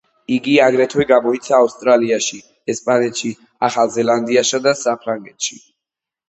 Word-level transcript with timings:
იგი 0.35 0.53
აგრეთვე 0.67 1.03
გამოიცა 1.09 1.59
ავსტრალიაში, 1.65 2.39
ესპანეთში, 2.75 3.31
ახალ 3.69 3.93
ზელანდიასა 3.99 4.63
და 4.65 4.75
საფრანგეთში. 4.81 5.61